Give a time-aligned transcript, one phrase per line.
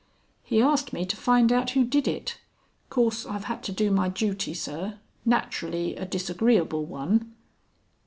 [0.41, 2.39] "He asked me to find out who did it.
[2.89, 4.97] Course I've had to do my duty, Sir.
[5.27, 7.35] Naturally a disagreeable one."